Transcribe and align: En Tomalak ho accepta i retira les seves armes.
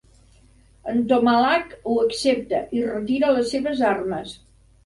En 0.93 1.03
Tomalak 1.11 1.75
ho 1.91 1.97
accepta 2.05 2.63
i 2.79 2.83
retira 2.89 3.33
les 3.37 3.55
seves 3.57 3.85
armes. 3.95 4.35